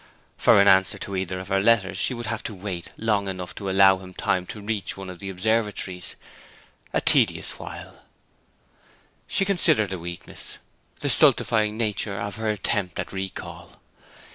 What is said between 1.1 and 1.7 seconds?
either of her